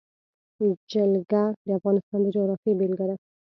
جلګه 0.91 1.43
د 1.67 1.69
افغانستان 1.77 2.19
د 2.23 2.27
جغرافیې 2.35 2.73
بېلګه 2.79 3.05
ده. 3.09 3.15